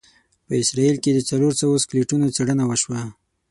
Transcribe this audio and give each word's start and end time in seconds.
په 0.45 0.53
اسرایل 0.61 0.95
کې 1.03 1.11
د 1.13 1.19
څلوروسوو 1.29 1.81
سکلیټونو 1.83 2.25
څېړنه 2.35 2.63
وشوه. 2.67 3.01